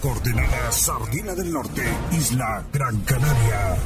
Coordenada 0.00 0.72
Sardina 0.72 1.34
del 1.34 1.52
Norte, 1.52 1.82
Isla 2.12 2.64
Gran 2.72 3.00
Canaria. 3.02 3.76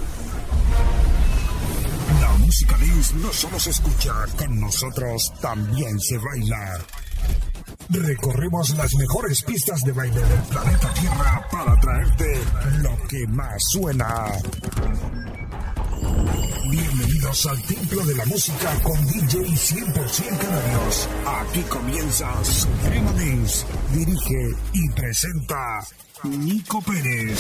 La 2.21 2.33
música 2.39 2.77
dance 2.79 3.15
no 3.17 3.33
solo 3.33 3.59
se 3.59 3.71
escucha, 3.71 4.13
con 4.37 4.61
nosotros 4.61 5.33
también 5.41 5.99
se 5.99 6.17
baila. 6.19 6.79
Recorremos 7.91 8.71
las 8.77 8.95
mejores 8.95 9.43
pistas 9.43 9.83
de 9.83 9.93
baile 9.93 10.21
del 10.21 10.43
planeta 10.43 10.95
Tierra 10.95 11.49
para 11.51 11.81
traerte 11.81 12.41
lo 12.81 12.97
que 13.09 13.27
más 13.27 13.61
suena. 13.71 14.27
Bienvenidos 16.71 17.47
al 17.47 17.63
Templo 17.63 18.05
de 18.07 18.15
la 18.17 18.25
Música 18.27 18.75
con 18.83 19.07
DJ 19.07 19.41
100% 19.41 20.39
Canarios. 20.39 21.09
Aquí 21.27 21.61
comienza 21.63 22.45
Suprema 22.45 23.13
Dance. 23.13 23.67
Dirige 23.93 24.57
y 24.73 24.89
presenta 24.91 25.87
Nico 26.25 26.81
Pérez. 26.83 27.39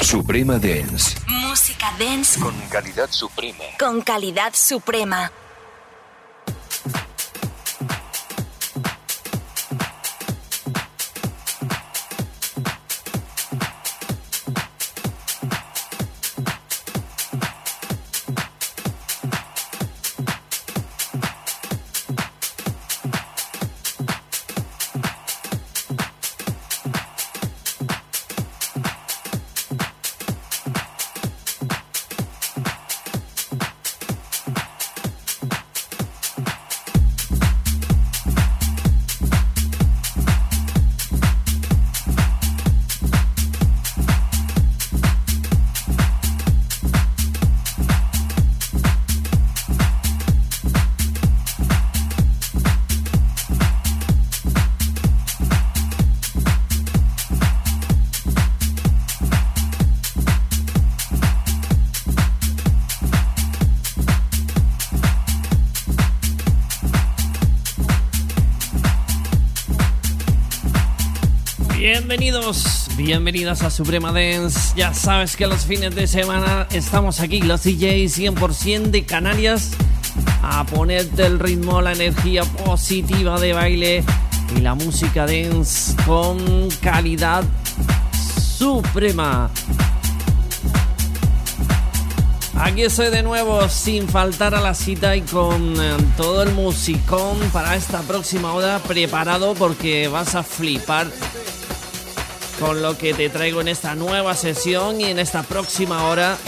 Suprema 0.00 0.58
Dance. 0.58 1.16
Música 1.26 1.86
dance 1.98 2.38
Con 2.40 2.54
calidad 2.70 3.08
suprema. 3.10 3.64
con 3.78 4.02
calidad 4.02 4.52
suprema. 4.54 5.32
Bienvenidos, 72.12 72.88
bienvenidas 72.94 73.62
a 73.62 73.70
Suprema 73.70 74.12
Dance. 74.12 74.74
Ya 74.76 74.92
sabes 74.92 75.34
que 75.34 75.46
los 75.46 75.64
fines 75.64 75.94
de 75.94 76.06
semana 76.06 76.66
estamos 76.70 77.20
aquí, 77.20 77.40
los 77.40 77.62
DJs 77.62 78.18
100% 78.18 78.90
de 78.90 79.06
Canarias, 79.06 79.70
a 80.42 80.66
ponerte 80.66 81.24
el 81.24 81.38
ritmo, 81.38 81.80
la 81.80 81.92
energía 81.92 82.44
positiva 82.44 83.40
de 83.40 83.54
baile 83.54 84.04
y 84.54 84.60
la 84.60 84.74
música 84.74 85.24
dance 85.26 85.96
con 86.04 86.68
calidad 86.82 87.44
suprema. 88.58 89.50
Aquí 92.54 92.82
estoy 92.82 93.08
de 93.08 93.22
nuevo 93.22 93.66
sin 93.70 94.06
faltar 94.06 94.54
a 94.54 94.60
la 94.60 94.74
cita 94.74 95.16
y 95.16 95.22
con 95.22 95.80
eh, 95.80 95.96
todo 96.18 96.42
el 96.42 96.52
musicón 96.52 97.38
para 97.54 97.74
esta 97.74 98.02
próxima 98.02 98.52
hora 98.52 98.80
preparado 98.80 99.54
porque 99.54 100.08
vas 100.08 100.34
a 100.34 100.42
flipar 100.42 101.06
con 102.62 102.80
lo 102.80 102.96
que 102.96 103.12
te 103.12 103.28
traigo 103.28 103.60
en 103.60 103.66
esta 103.66 103.96
nueva 103.96 104.36
sesión 104.36 105.00
y 105.00 105.06
en 105.06 105.18
esta 105.18 105.42
próxima 105.42 106.04
hora 106.04 106.38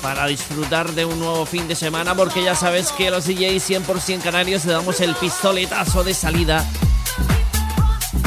para 0.00 0.26
disfrutar 0.26 0.90
de 0.92 1.04
un 1.04 1.18
nuevo 1.20 1.44
fin 1.44 1.68
de 1.68 1.74
semana 1.74 2.14
porque 2.14 2.42
ya 2.42 2.54
sabes 2.54 2.90
que 2.92 3.10
los 3.10 3.26
DJs 3.26 3.70
100% 3.70 4.22
canarios 4.22 4.64
le 4.64 4.72
damos 4.72 4.98
el 5.02 5.14
pistoletazo 5.14 6.04
de 6.04 6.14
salida 6.14 6.64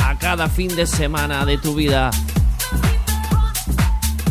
a 0.05 0.19
cada 0.19 0.49
fin 0.49 0.75
de 0.75 0.85
semana 0.85 1.45
de 1.47 1.57
tu 1.57 1.73
vida. 1.73 2.11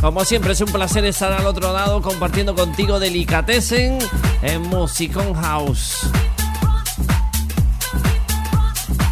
Como 0.00 0.25
siempre 0.25 0.53
es 0.53 0.61
un 0.61 0.71
placer 0.71 1.05
estar 1.05 1.33
al 1.33 1.47
otro 1.47 1.72
lado 1.72 2.00
compartiendo 2.00 2.55
contigo 2.55 3.00
Delicatessen 3.00 3.99
en 4.43 4.62
Musicon 4.62 5.34
House. 5.34 6.09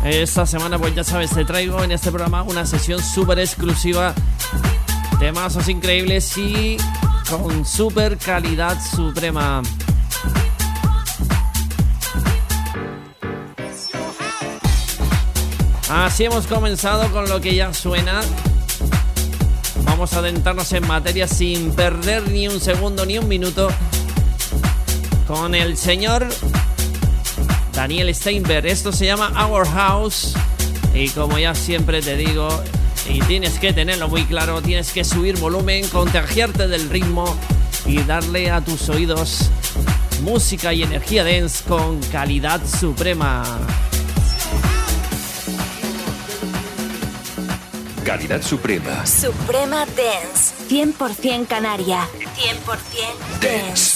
Esta 0.08 0.46
semana, 0.46 0.78
pues 0.78 0.94
ya 0.94 1.02
sabes, 1.02 1.30
te 1.30 1.44
traigo 1.44 1.82
en 1.82 1.90
este 1.90 2.10
programa 2.10 2.44
una 2.44 2.64
sesión 2.64 3.02
súper 3.02 3.40
exclusiva. 3.40 4.14
Temazos 5.18 5.68
increíbles 5.68 6.38
y 6.38 6.76
con 7.28 7.66
súper 7.66 8.16
calidad 8.16 8.80
suprema. 8.80 9.62
Así 15.90 16.24
hemos 16.24 16.46
comenzado 16.46 17.10
con 17.10 17.28
lo 17.28 17.40
que 17.40 17.56
ya 17.56 17.74
suena. 17.74 18.20
Vamos 19.82 20.12
a 20.12 20.20
adentrarnos 20.20 20.72
en 20.72 20.86
materia 20.86 21.26
sin 21.26 21.72
perder 21.74 22.30
ni 22.30 22.46
un 22.46 22.60
segundo 22.60 23.04
ni 23.04 23.18
un 23.18 23.26
minuto 23.26 23.70
con 25.26 25.56
el 25.56 25.76
señor 25.76 26.28
Daniel 27.76 28.12
Steinberg. 28.14 28.66
Esto 28.66 28.90
se 28.90 29.04
llama 29.04 29.46
Our 29.46 29.68
House. 29.68 30.34
Y 30.94 31.10
como 31.10 31.38
ya 31.38 31.54
siempre 31.54 32.00
te 32.00 32.16
digo, 32.16 32.48
y 33.06 33.20
tienes 33.20 33.58
que 33.58 33.74
tenerlo 33.74 34.08
muy 34.08 34.24
claro, 34.24 34.62
tienes 34.62 34.92
que 34.92 35.04
subir 35.04 35.36
volumen, 35.38 35.86
contagiarte 35.88 36.68
del 36.68 36.88
ritmo 36.88 37.36
y 37.84 38.02
darle 38.02 38.50
a 38.50 38.62
tus 38.62 38.88
oídos 38.88 39.50
música 40.22 40.72
y 40.72 40.84
energía 40.84 41.22
dance 41.22 41.62
con 41.68 42.00
calidad 42.04 42.62
suprema. 42.66 43.44
Calidad 48.02 48.40
suprema. 48.40 49.04
Suprema 49.04 49.84
Dance. 49.84 50.54
100% 50.70 51.46
Canaria. 51.46 52.08
100% 52.36 53.40
Dance. 53.42 53.95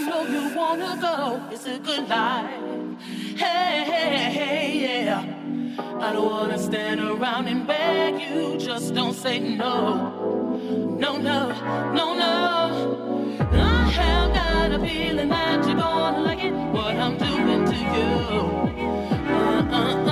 you 0.00 0.06
know 0.08 0.22
you 0.22 0.56
wanna 0.56 0.96
go. 1.00 1.42
It's 1.50 1.66
a 1.66 1.78
good 1.78 2.08
life. 2.08 2.50
Hey, 3.36 3.84
hey, 3.92 4.14
hey, 4.38 5.02
yeah. 5.04 5.20
I 6.00 6.12
don't 6.12 6.30
wanna 6.30 6.58
stand 6.58 7.00
around 7.00 7.48
and 7.48 7.66
beg 7.66 8.20
you. 8.20 8.56
Just 8.58 8.94
don't 8.94 9.12
say 9.14 9.38
no. 9.38 9.74
No, 11.04 11.18
no, 11.18 11.40
no, 11.98 12.06
no. 12.24 13.46
I 13.52 13.90
have 13.98 14.34
got 14.34 14.72
a 14.72 14.78
feeling 14.78 15.28
that 15.28 15.66
you're 15.66 15.76
gonna 15.76 16.20
like 16.20 16.44
it. 16.44 16.52
What 16.52 16.96
I'm 16.96 17.16
doing 17.18 17.64
to 17.72 17.78
you. 17.96 18.10
Uh, 19.34 19.68
uh, 19.70 20.04
uh. 20.06 20.09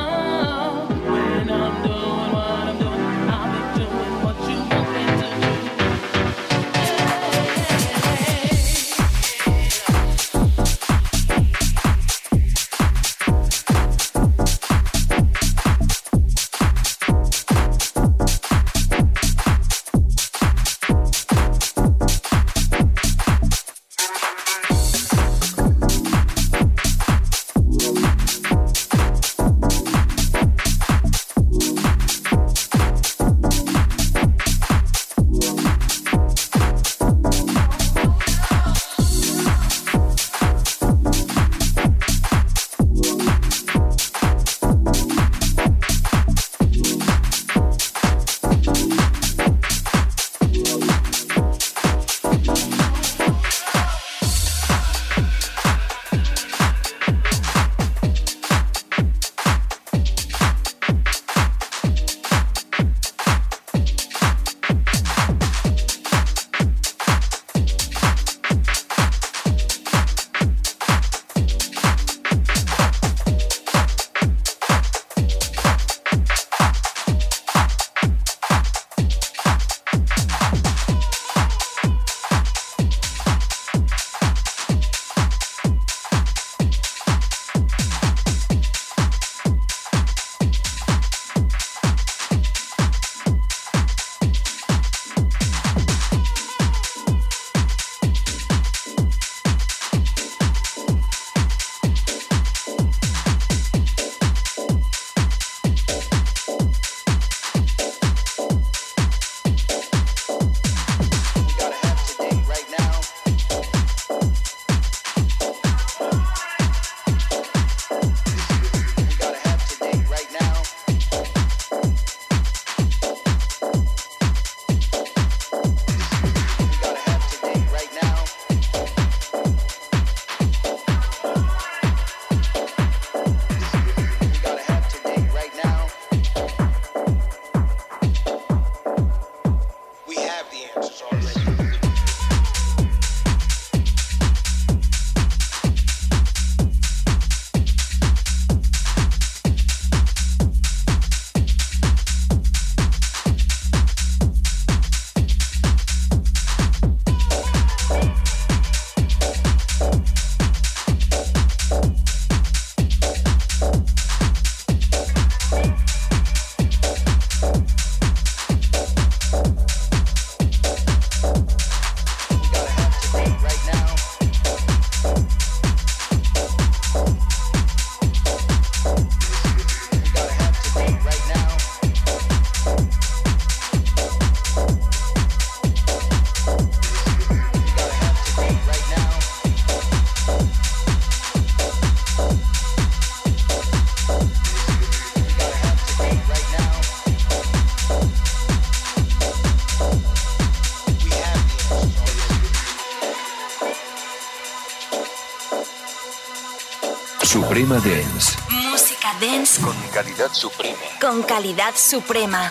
Suprema 207.29 207.75
Dance. 207.75 208.39
Música 208.49 209.13
dance 209.21 209.61
Con 209.61 209.77
calidad 209.93 210.33
suprema. 210.33 210.79
con 210.99 211.23
calidad 211.25 211.75
suprema. 211.77 212.51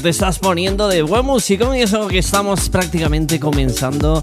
Te 0.00 0.08
estás 0.10 0.38
poniendo 0.38 0.88
de 0.88 1.02
buen 1.02 1.24
músico 1.24 1.74
y 1.74 1.80
eso 1.80 2.08
que 2.08 2.18
estamos 2.18 2.68
prácticamente 2.68 3.40
comenzando. 3.40 4.20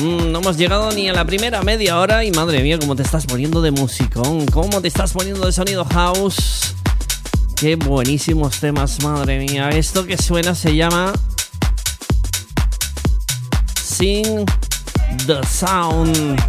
Mm, 0.00 0.32
no 0.32 0.38
hemos 0.38 0.56
llegado 0.56 0.90
ni 0.92 1.08
a 1.08 1.12
la 1.12 1.24
primera 1.24 1.62
media 1.62 1.98
hora 1.98 2.24
y 2.24 2.30
madre 2.30 2.62
mía, 2.62 2.78
cómo 2.78 2.96
te 2.96 3.02
estás 3.02 3.26
poniendo 3.26 3.60
de 3.60 3.70
musicón, 3.70 4.46
cómo 4.46 4.80
te 4.80 4.88
estás 4.88 5.12
poniendo 5.12 5.46
de 5.46 5.52
sonido 5.52 5.84
house. 5.84 6.74
Qué 7.56 7.76
buenísimos 7.76 8.58
temas, 8.60 9.02
madre 9.02 9.38
mía. 9.38 9.70
Esto 9.70 10.06
que 10.06 10.16
suena 10.16 10.54
se 10.54 10.74
llama 10.74 11.12
Sing 13.80 14.44
the 15.26 15.40
Sound. 15.46 16.40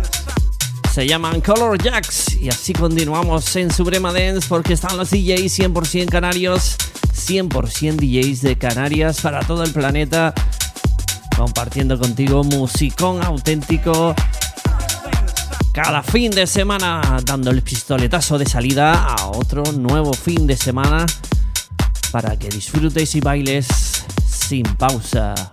Se 0.94 1.08
llaman 1.08 1.42
Color 1.42 1.82
Jacks 1.82 2.36
y 2.40 2.50
así 2.50 2.72
continuamos 2.72 3.56
en 3.56 3.72
Suprema 3.72 4.14
Dance 4.14 4.48
porque 4.48 4.74
están 4.74 4.96
los 4.96 5.10
DJs 5.10 5.60
100% 5.60 6.10
canarios, 6.10 6.78
100% 7.28 7.96
DJs 7.96 8.42
de 8.42 8.58
Canarias 8.58 9.22
para 9.22 9.40
todo 9.42 9.64
el 9.64 9.72
planeta, 9.72 10.34
compartiendo 11.38 11.98
contigo 11.98 12.44
musicón 12.44 13.24
auténtico. 13.24 14.14
Cada 15.72 16.04
fin 16.04 16.32
de 16.32 16.46
semana 16.46 17.02
dando 17.26 17.50
el 17.52 17.62
pistoletazo 17.62 18.38
de 18.38 18.46
salida 18.46 19.06
a 19.06 19.28
otro 19.28 19.64
nuevo 19.72 20.14
fin 20.14 20.46
de 20.46 20.58
semana 20.58 21.06
para 22.12 22.38
que 22.38 22.50
disfrutes 22.50 23.16
y 23.16 23.22
bailes 23.22 24.06
sin 24.28 24.64
pausa. 24.76 25.53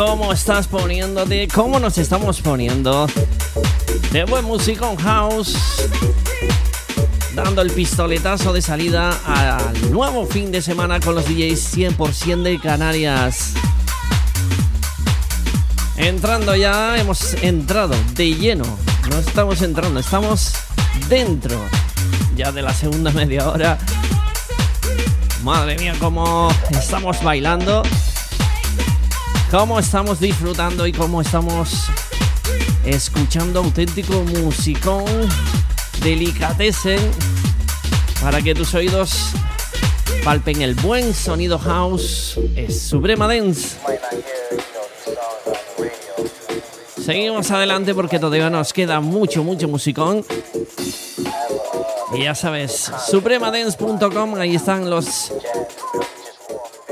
Cómo 0.00 0.32
estás 0.32 0.66
poniéndote, 0.66 1.46
cómo 1.48 1.78
nos 1.78 1.98
estamos 1.98 2.40
poniendo 2.40 3.06
de 4.10 4.24
buen 4.24 4.46
musicón 4.46 4.96
house, 4.96 5.54
dando 7.34 7.60
el 7.60 7.70
pistoletazo 7.70 8.54
de 8.54 8.62
salida 8.62 9.14
al 9.26 9.92
nuevo 9.92 10.24
fin 10.24 10.50
de 10.50 10.62
semana 10.62 11.00
con 11.00 11.16
los 11.16 11.26
DJs 11.26 11.76
100% 11.76 12.42
de 12.42 12.58
Canarias. 12.58 13.52
Entrando 15.98 16.56
ya, 16.56 16.96
hemos 16.96 17.34
entrado 17.42 17.94
de 18.14 18.34
lleno, 18.34 18.64
no 19.10 19.18
estamos 19.18 19.60
entrando, 19.60 20.00
estamos 20.00 20.54
dentro 21.10 21.60
ya 22.36 22.50
de 22.52 22.62
la 22.62 22.72
segunda 22.72 23.10
media 23.10 23.50
hora. 23.50 23.76
Madre 25.44 25.76
mía, 25.76 25.94
cómo 26.00 26.48
estamos 26.70 27.22
bailando 27.22 27.82
cómo 29.50 29.80
estamos 29.80 30.20
disfrutando 30.20 30.86
y 30.86 30.92
cómo 30.92 31.20
estamos 31.20 31.86
escuchando 32.84 33.60
auténtico 33.60 34.22
musicón 34.22 35.04
delicatessen 36.02 37.00
para 38.22 38.40
que 38.40 38.54
tus 38.54 38.74
oídos 38.74 39.32
palpen 40.24 40.62
el 40.62 40.74
buen 40.76 41.12
sonido 41.14 41.58
house. 41.58 42.38
Es 42.54 42.80
Suprema 42.80 43.26
Dance. 43.26 43.76
Seguimos 47.04 47.50
adelante 47.50 47.92
porque 47.94 48.18
todavía 48.18 48.50
nos 48.50 48.72
queda 48.72 49.00
mucho, 49.00 49.42
mucho 49.42 49.66
musicón. 49.66 50.24
Y 52.14 52.22
ya 52.22 52.34
sabes, 52.34 52.90
supremadance.com, 53.08 54.34
ahí 54.36 54.54
están 54.54 54.88
los 54.88 55.32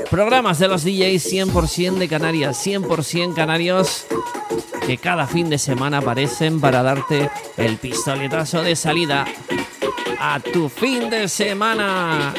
programas 0.09 0.59
de 0.59 0.67
los 0.67 0.83
DJs 0.83 1.33
100% 1.33 1.97
de 1.97 2.07
Canarias, 2.07 2.65
100% 2.65 3.33
canarios, 3.35 4.05
que 4.85 4.97
cada 4.97 5.27
fin 5.27 5.49
de 5.49 5.57
semana 5.57 5.99
aparecen 5.99 6.59
para 6.59 6.81
darte 6.81 7.29
el 7.57 7.77
pistoletazo 7.77 8.63
de 8.63 8.75
salida 8.75 9.25
a 10.19 10.39
tu 10.39 10.67
fin 10.69 11.09
de 11.09 11.27
semana. 11.27 12.33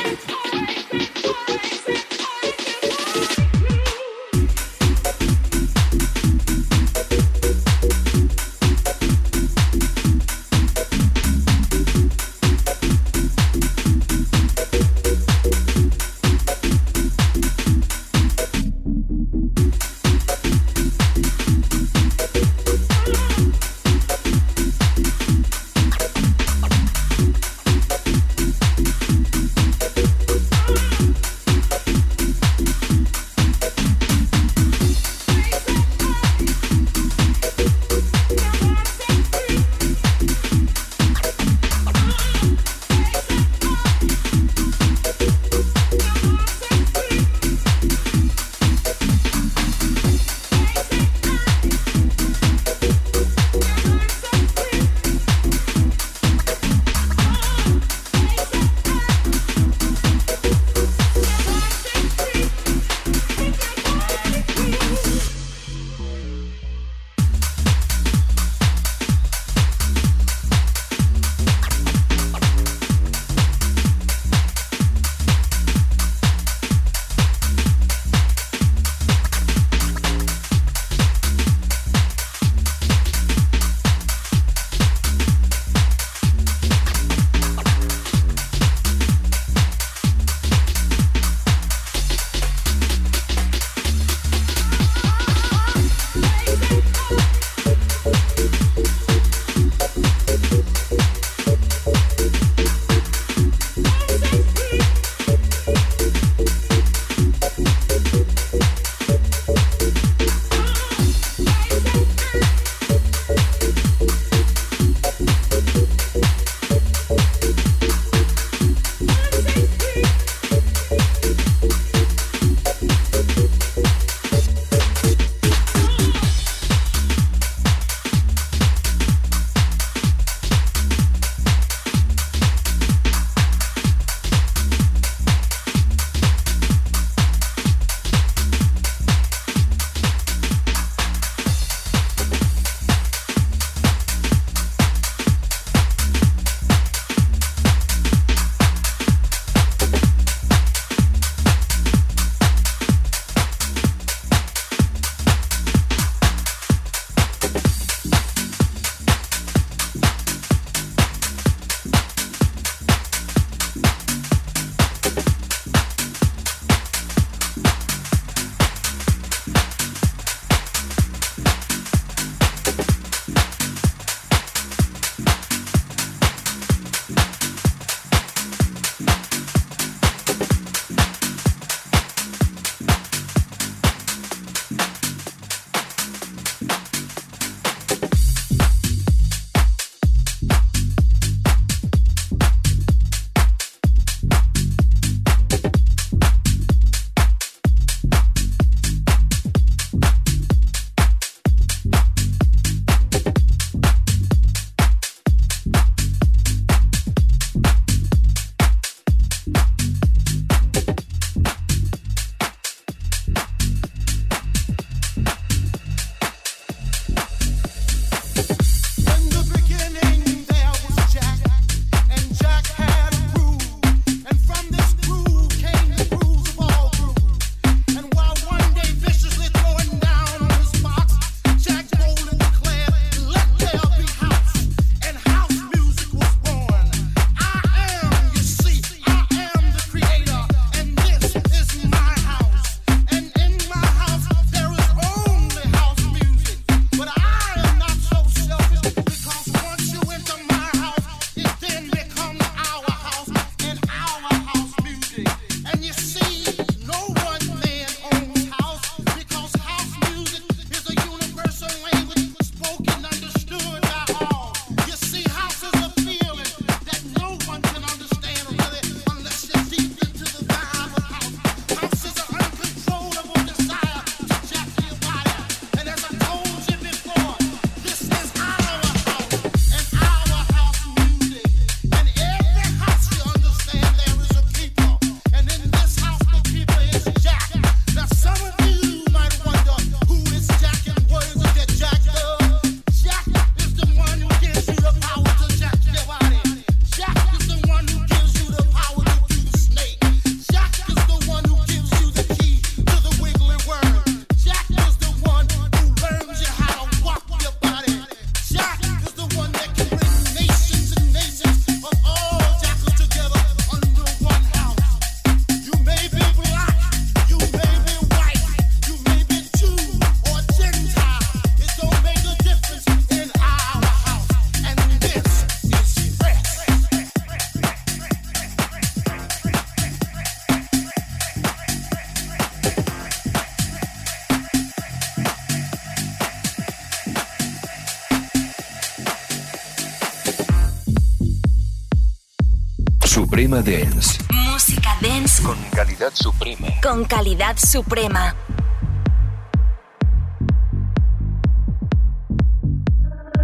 Suprema. 347.61 348.35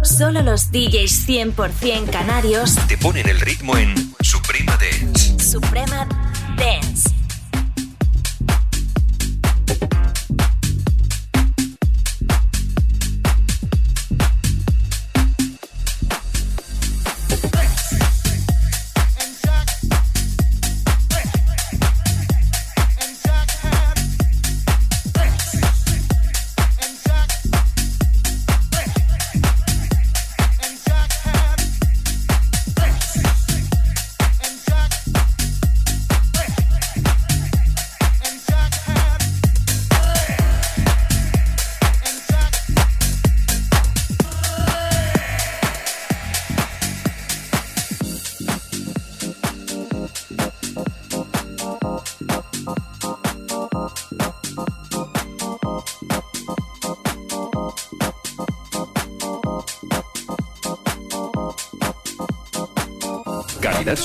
Solo 0.03 0.41
los 0.41 0.71
DJs 0.71 1.27
100% 1.27 2.09
canarios. 2.09 2.75
Te 2.87 2.97
ponen 2.97 3.27
el 3.27 3.39
ritmo 3.39 3.77
en 3.77 4.06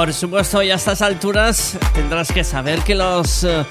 Por 0.00 0.14
supuesto, 0.14 0.62
y 0.62 0.70
a 0.70 0.76
estas 0.76 1.02
alturas 1.02 1.76
tendrás 1.92 2.32
que 2.32 2.42
saber 2.42 2.80
que 2.80 2.94
los 2.94 3.44
eh, 3.44 3.66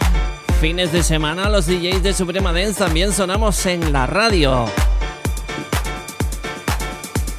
fines 0.62 0.92
de 0.92 1.02
semana 1.02 1.50
los 1.50 1.66
DJs 1.66 2.04
de 2.04 2.14
Suprema 2.14 2.54
Dance 2.54 2.78
también 2.78 3.12
sonamos 3.12 3.66
en 3.66 3.92
la 3.92 4.06
radio. 4.06 4.66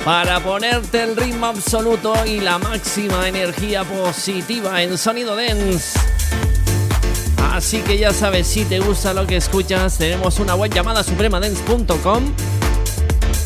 Para 0.05 0.41
ponerte 0.41 1.05
el 1.05 1.17
ritmo 1.17 1.47
absoluto 1.47 2.15
y 2.27 2.41
la 2.41 2.59
máxima 2.59 3.29
energía 3.29 3.85
positiva 3.85 4.83
en 4.83 4.99
sonido 4.99 5.37
dance. 5.37 5.97
Así 7.53 7.83
que 7.83 7.97
ya 7.97 8.13
sabes, 8.13 8.49
si 8.49 8.65
te 8.65 8.81
gusta 8.81 9.15
lo 9.15 9.25
que 9.25 9.37
escuchas, 9.37 9.99
tenemos 9.99 10.41
una 10.41 10.57
web 10.57 10.75
llamada 10.75 11.05
supremadance.com 11.05 12.33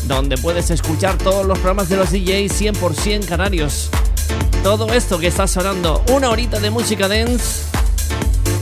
donde 0.07 0.37
puedes 0.39 0.71
escuchar 0.71 1.19
todos 1.19 1.45
los 1.45 1.59
programas 1.59 1.87
de 1.87 1.97
los 1.97 2.09
DJs 2.09 2.61
100% 2.81 3.27
canarios. 3.27 3.91
Todo 4.65 4.91
esto 4.91 5.19
que 5.19 5.27
está 5.27 5.45
sonando, 5.45 6.03
una 6.11 6.31
horita 6.31 6.59
de 6.59 6.71
música 6.71 7.07
dance 7.07 7.61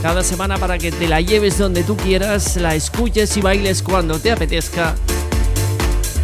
cada 0.02 0.22
semana 0.22 0.58
para 0.58 0.76
que 0.76 0.92
te 0.92 1.08
la 1.08 1.22
lleves 1.22 1.56
donde 1.56 1.82
tú 1.82 1.96
quieras, 1.96 2.58
la 2.58 2.74
escuches 2.74 3.34
y 3.38 3.40
bailes 3.40 3.82
cuando 3.82 4.18
te 4.18 4.30
apetezca. 4.30 4.96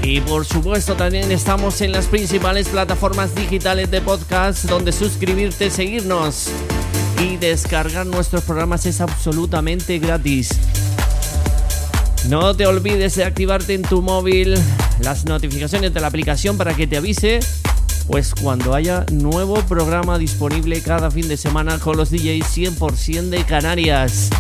Y 0.03 0.21
por 0.21 0.45
supuesto 0.45 0.97
también 0.97 1.33
estamos 1.33 1.81
en 1.81 1.93
las 1.93 2.09
principales 2.09 2.69
plataformas 2.69 3.35
digitales 3.35 3.91
de 3.91 4.03
podcast 4.03 4.65
donde 4.65 4.93
suscribirte, 4.93 5.71
seguirnos 5.71 6.49
y 7.19 7.39
descargar 7.39 8.05
nuestros 8.05 8.45
programas 8.45 8.85
es 8.85 9.01
absolutamente 9.01 9.99
gratis. 9.99 10.51
No 12.29 12.55
te 12.55 12.67
olvides 12.67 13.17
de 13.17 13.25
activarte 13.25 13.73
en 13.73 13.81
tu 13.81 14.03
móvil 14.03 14.59
las 15.01 15.25
notificaciones 15.25 15.95
de 15.95 16.01
la 16.03 16.09
aplicación 16.09 16.59
para 16.59 16.75
que 16.75 16.87
te 16.87 16.99
avise 16.99 17.41
pues 18.11 18.35
cuando 18.35 18.75
haya 18.75 19.07
nuevo 19.13 19.55
programa 19.67 20.19
disponible 20.19 20.83
cada 20.83 21.13
fin 21.13 21.29
de 21.29 21.37
semana 21.37 21.79
con 21.79 21.97
los 21.97 22.11
DJs 22.11 22.79
100% 22.79 23.29
de 23.29 23.45
Canarias. 23.45 24.31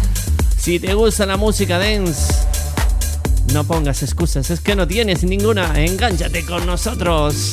Si 0.58 0.80
te 0.80 0.94
gusta 0.94 1.24
la 1.24 1.36
música 1.36 1.78
dance, 1.78 2.34
no 3.52 3.62
pongas 3.64 4.02
excusas, 4.02 4.50
es 4.50 4.60
que 4.60 4.74
no 4.74 4.88
tienes 4.88 5.22
ninguna. 5.22 5.80
Engánchate 5.80 6.44
con 6.44 6.66
nosotros. 6.66 7.52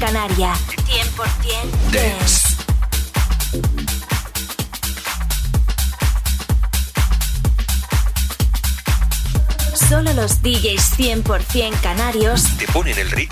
Canaria. 0.00 0.54
100% 0.54 1.92
Dance. 1.92 2.56
Solo 9.90 10.12
los 10.14 10.40
DJs 10.42 10.98
100% 10.98 11.80
canarios. 11.82 12.44
Te 12.56 12.66
ponen 12.68 12.98
el 12.98 13.10
ritmo 13.10 13.29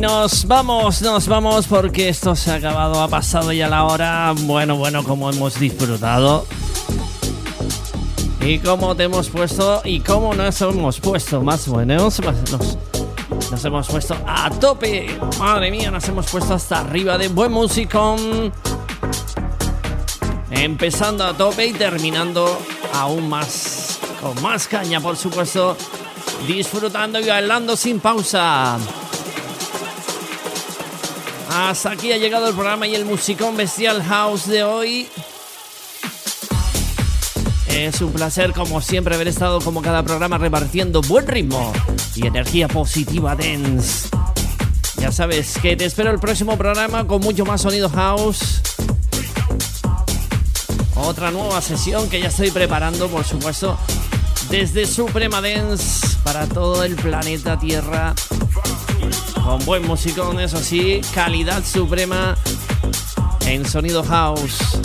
nos 0.00 0.46
vamos, 0.46 1.02
nos 1.02 1.28
vamos 1.28 1.66
porque 1.66 2.08
esto 2.08 2.34
se 2.34 2.50
ha 2.50 2.54
acabado, 2.54 3.02
ha 3.02 3.08
pasado 3.08 3.52
ya 3.52 3.68
la 3.68 3.84
hora. 3.84 4.32
Bueno, 4.44 4.76
bueno, 4.76 5.04
como 5.04 5.30
hemos 5.30 5.60
disfrutado. 5.60 6.46
Y 8.40 8.58
cómo 8.60 8.96
te 8.96 9.04
hemos 9.04 9.28
puesto 9.28 9.82
y 9.84 10.00
cómo 10.00 10.34
nos 10.34 10.58
hemos 10.62 10.98
puesto 11.00 11.42
más 11.42 11.68
buenos. 11.68 12.18
Nos, 12.20 12.78
nos 13.50 13.64
hemos 13.64 13.88
puesto 13.88 14.16
a 14.26 14.48
tope. 14.48 15.06
Madre 15.38 15.70
mía, 15.70 15.90
nos 15.90 16.08
hemos 16.08 16.30
puesto 16.30 16.54
hasta 16.54 16.80
arriba 16.80 17.18
de 17.18 17.28
buen 17.28 17.52
musicón. 17.52 18.52
Empezando 20.50 21.24
a 21.24 21.34
tope 21.34 21.66
y 21.66 21.72
terminando 21.74 22.58
aún 22.94 23.28
más. 23.28 23.98
Con 24.22 24.40
más 24.42 24.66
caña, 24.66 25.00
por 25.00 25.16
supuesto. 25.16 25.76
Disfrutando 26.48 27.20
y 27.20 27.26
bailando 27.28 27.76
sin 27.76 28.00
pausa. 28.00 28.78
Hasta 31.52 31.90
aquí 31.90 32.12
ha 32.12 32.16
llegado 32.16 32.46
el 32.48 32.54
programa 32.54 32.86
y 32.86 32.94
el 32.94 33.04
musicón 33.04 33.56
Bestial 33.56 34.04
House 34.04 34.46
de 34.46 34.62
hoy. 34.62 35.08
Es 37.68 38.00
un 38.00 38.12
placer, 38.12 38.52
como 38.52 38.80
siempre, 38.80 39.16
haber 39.16 39.26
estado 39.26 39.60
como 39.60 39.82
cada 39.82 40.04
programa 40.04 40.38
repartiendo 40.38 41.02
buen 41.02 41.26
ritmo 41.26 41.72
y 42.14 42.28
energía 42.28 42.68
positiva 42.68 43.34
dance. 43.34 44.08
Ya 44.98 45.10
sabes 45.10 45.58
que 45.60 45.74
te 45.76 45.86
espero 45.86 46.12
el 46.12 46.20
próximo 46.20 46.56
programa 46.56 47.06
con 47.08 47.20
mucho 47.20 47.44
más 47.44 47.62
sonido 47.62 47.88
house. 47.90 48.60
Otra 50.94 51.32
nueva 51.32 51.60
sesión 51.60 52.08
que 52.08 52.20
ya 52.20 52.28
estoy 52.28 52.52
preparando, 52.52 53.08
por 53.08 53.24
supuesto, 53.24 53.76
desde 54.50 54.86
Suprema 54.86 55.40
Dance 55.40 56.16
para 56.22 56.46
todo 56.46 56.84
el 56.84 56.94
planeta 56.94 57.58
Tierra. 57.58 58.14
Con 59.44 59.64
buen 59.64 59.86
musicón, 59.86 60.38
eso 60.40 60.58
sí, 60.58 61.00
calidad 61.14 61.64
suprema 61.64 62.36
en 63.46 63.66
sonido 63.66 64.02
house. 64.04 64.78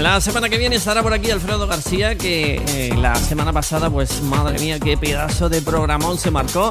La 0.00 0.20
semana 0.20 0.48
que 0.48 0.56
viene 0.56 0.76
estará 0.76 1.02
por 1.02 1.12
aquí 1.12 1.30
Alfredo 1.30 1.66
García, 1.66 2.16
que 2.16 2.62
eh, 2.66 2.94
la 2.96 3.14
semana 3.14 3.52
pasada, 3.52 3.90
pues 3.90 4.22
madre 4.22 4.58
mía, 4.58 4.80
qué 4.80 4.96
pedazo 4.96 5.48
de 5.48 5.60
programón 5.60 6.18
se 6.18 6.30
marcó. 6.30 6.70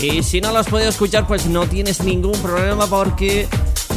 Y 0.00 0.22
si 0.22 0.40
no 0.40 0.52
lo 0.52 0.58
has 0.58 0.68
podido 0.68 0.90
escuchar, 0.90 1.26
pues 1.26 1.46
no 1.46 1.66
tienes 1.66 2.02
ningún 2.02 2.38
problema 2.40 2.86
porque 2.86 3.48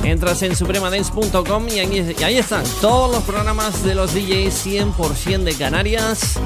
entras 0.04 0.42
en 0.44 0.56
supremadance.com 0.56 1.68
y 1.68 1.80
y 1.80 2.24
ahí 2.24 2.38
están 2.38 2.64
todos 2.80 3.12
los 3.12 3.24
programas 3.24 3.84
de 3.84 3.96
los 3.96 4.14
DJs 4.14 4.66
100% 4.66 5.44
de 5.44 5.54
Canarias. 5.56 6.40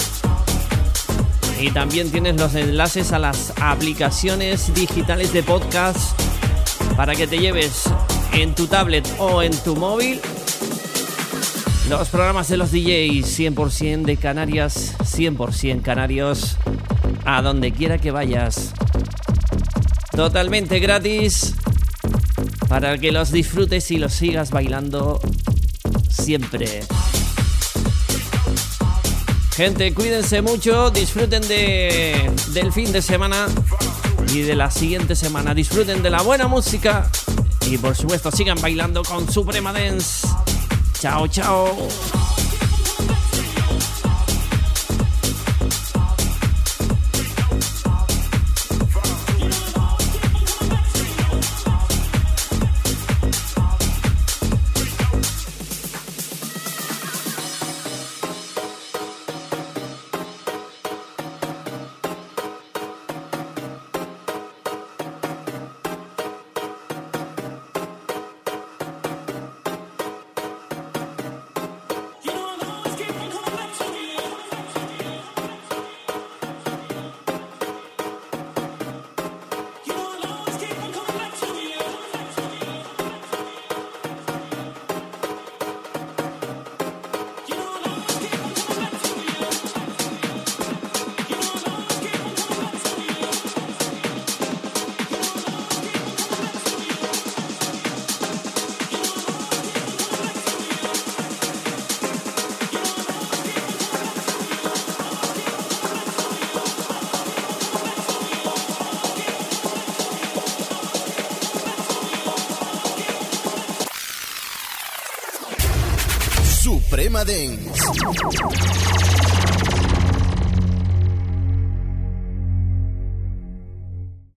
Y 1.61 1.69
también 1.69 2.09
tienes 2.09 2.39
los 2.39 2.55
enlaces 2.55 3.11
a 3.11 3.19
las 3.19 3.53
aplicaciones 3.61 4.73
digitales 4.73 5.31
de 5.31 5.43
podcast 5.43 6.19
para 6.97 7.13
que 7.13 7.27
te 7.27 7.37
lleves 7.37 7.83
en 8.33 8.55
tu 8.55 8.65
tablet 8.65 9.07
o 9.19 9.43
en 9.43 9.55
tu 9.63 9.75
móvil 9.75 10.19
los 11.87 12.09
programas 12.09 12.47
de 12.47 12.57
los 12.57 12.71
DJs 12.71 13.39
100% 13.39 14.05
de 14.05 14.17
Canarias, 14.17 14.95
100% 14.99 15.83
canarios, 15.83 16.57
a 17.25 17.43
donde 17.43 17.71
quiera 17.71 17.99
que 17.99 18.09
vayas. 18.09 18.73
Totalmente 20.15 20.79
gratis 20.79 21.53
para 22.69 22.97
que 22.97 23.11
los 23.11 23.31
disfrutes 23.31 23.91
y 23.91 23.97
los 23.97 24.13
sigas 24.13 24.49
bailando 24.49 25.19
siempre. 26.09 26.81
Gente, 29.55 29.93
cuídense 29.93 30.41
mucho, 30.41 30.89
disfruten 30.91 31.41
de, 31.47 32.31
del 32.53 32.71
fin 32.71 32.91
de 32.91 33.01
semana 33.01 33.47
y 34.33 34.41
de 34.41 34.55
la 34.55 34.71
siguiente 34.71 35.15
semana. 35.15 35.53
Disfruten 35.53 36.01
de 36.01 36.09
la 36.09 36.21
buena 36.21 36.47
música 36.47 37.09
y 37.69 37.77
por 37.77 37.95
supuesto 37.95 38.31
sigan 38.31 38.59
bailando 38.61 39.03
con 39.03 39.29
Suprema 39.31 39.73
Dance. 39.73 40.27
Chao, 40.99 41.27
chao. 41.27 42.20